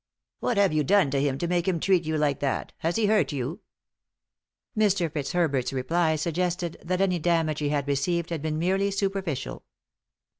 "What 0.39 0.57
have 0.57 0.73
you 0.73 0.83
done 0.83 1.11
to 1.11 1.21
him 1.21 1.37
to 1.37 1.47
make 1.47 1.67
him 1.67 1.79
treat 1.79 2.05
you 2.05 2.17
like 2.17 2.39
that? 2.39 2.73
Has 2.79 2.95
he 2.95 3.05
hurt 3.05 3.31
you?" 3.31 3.59
Mr. 4.75 5.11
Fitzherbert's 5.11 5.71
reply 5.71 6.15
suggested 6.15 6.77
that 6.83 7.01
any 7.01 7.19
damage 7.19 7.59
he 7.59 7.69
had 7.69 7.87
received 7.87 8.31
had 8.31 8.41
been 8.41 8.57
merely 8.57 8.89
superficial. 8.89 9.63